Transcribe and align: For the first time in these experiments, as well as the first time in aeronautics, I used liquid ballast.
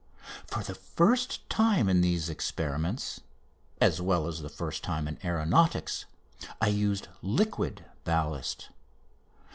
For 0.47 0.63
the 0.63 0.73
first 0.73 1.47
time 1.47 1.87
in 1.87 2.01
these 2.01 2.27
experiments, 2.27 3.21
as 3.79 4.01
well 4.01 4.25
as 4.25 4.41
the 4.41 4.49
first 4.49 4.83
time 4.83 5.07
in 5.07 5.23
aeronautics, 5.23 6.05
I 6.59 6.69
used 6.69 7.07
liquid 7.21 7.85
ballast. 8.03 8.69